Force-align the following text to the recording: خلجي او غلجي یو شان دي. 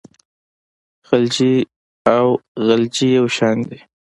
خلجي 1.07 1.55
او 2.17 2.25
غلجي 2.65 3.07
یو 3.17 3.25
شان 3.37 3.57
دي. 3.69 3.79